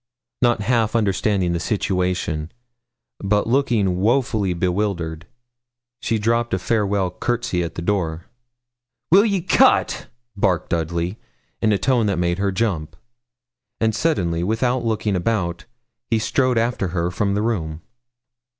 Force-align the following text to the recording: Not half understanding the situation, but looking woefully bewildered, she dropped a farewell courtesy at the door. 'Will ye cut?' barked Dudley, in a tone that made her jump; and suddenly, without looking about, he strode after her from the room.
Not 0.41 0.61
half 0.61 0.95
understanding 0.95 1.53
the 1.53 1.59
situation, 1.59 2.51
but 3.19 3.45
looking 3.45 3.97
woefully 4.01 4.55
bewildered, 4.55 5.27
she 6.01 6.17
dropped 6.17 6.55
a 6.55 6.57
farewell 6.57 7.11
courtesy 7.11 7.61
at 7.61 7.75
the 7.75 7.83
door. 7.83 8.25
'Will 9.11 9.25
ye 9.25 9.41
cut?' 9.43 10.07
barked 10.35 10.71
Dudley, 10.71 11.19
in 11.61 11.71
a 11.71 11.77
tone 11.77 12.07
that 12.07 12.17
made 12.17 12.39
her 12.39 12.51
jump; 12.51 12.95
and 13.79 13.93
suddenly, 13.93 14.43
without 14.43 14.83
looking 14.83 15.15
about, 15.15 15.65
he 16.09 16.17
strode 16.17 16.57
after 16.57 16.87
her 16.87 17.11
from 17.11 17.35
the 17.35 17.43
room. 17.43 17.83